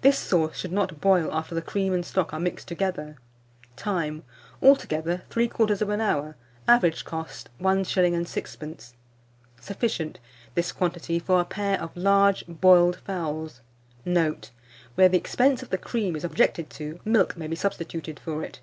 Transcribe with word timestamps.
This 0.00 0.18
sauce 0.18 0.56
should 0.56 0.72
not 0.72 0.98
boil 0.98 1.30
after 1.30 1.54
the 1.54 1.60
cream 1.60 1.92
and 1.92 2.02
stock 2.02 2.32
are 2.32 2.40
mixed 2.40 2.66
together. 2.68 3.18
Time. 3.76 4.22
Altogether, 4.62 5.24
3/4 5.28 6.00
hour. 6.00 6.36
Average 6.66 7.04
cost, 7.04 7.50
1s. 7.60 7.86
6d. 7.86 8.94
Sufficient, 9.60 10.20
this 10.54 10.72
quantity, 10.72 11.18
for 11.18 11.38
a 11.38 11.44
pair 11.44 11.78
of 11.82 11.94
large 11.94 12.44
boiled 12.48 12.96
fowls. 12.96 13.60
Note. 14.06 14.52
Where 14.94 15.10
the 15.10 15.18
expense 15.18 15.62
of 15.62 15.68
the 15.68 15.76
cream 15.76 16.16
is 16.16 16.24
objected 16.24 16.70
to, 16.70 16.98
milk 17.04 17.36
may 17.36 17.46
be 17.46 17.54
substituted 17.54 18.18
for 18.18 18.42
it. 18.42 18.60